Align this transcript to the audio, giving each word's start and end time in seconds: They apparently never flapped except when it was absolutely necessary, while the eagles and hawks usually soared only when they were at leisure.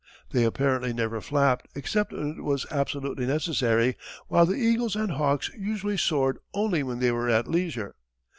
They 0.31 0.45
apparently 0.45 0.93
never 0.93 1.21
flapped 1.21 1.67
except 1.75 2.11
when 2.11 2.31
it 2.31 2.43
was 2.43 2.65
absolutely 2.71 3.27
necessary, 3.27 3.97
while 4.29 4.47
the 4.47 4.55
eagles 4.55 4.95
and 4.95 5.11
hawks 5.11 5.51
usually 5.55 5.95
soared 5.95 6.39
only 6.55 6.81
when 6.81 6.97
they 6.97 7.11
were 7.11 7.29
at 7.29 7.47
leisure. 7.47 7.93